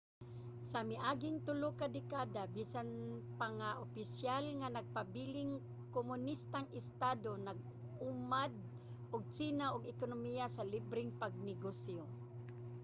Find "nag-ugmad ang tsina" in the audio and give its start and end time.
7.47-9.65